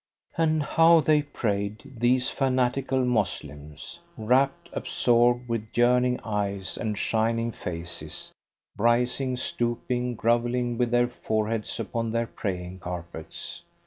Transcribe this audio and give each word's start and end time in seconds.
And 0.35 0.63
how 0.63 1.01
they 1.01 1.21
prayed, 1.21 1.83
these 1.95 2.27
fanatical 2.27 3.05
Moslems! 3.05 3.99
Rapt, 4.17 4.67
absorbed, 4.73 5.47
with 5.47 5.67
yearning 5.77 6.19
eyes 6.23 6.75
and 6.75 6.97
shining 6.97 7.51
faces, 7.51 8.31
rising, 8.75 9.37
stooping, 9.37 10.15
grovelling 10.15 10.79
with 10.79 10.89
their 10.89 11.07
foreheads 11.07 11.79
upon 11.79 12.09
their 12.09 12.25
praying 12.25 12.79
carpets. 12.79 13.61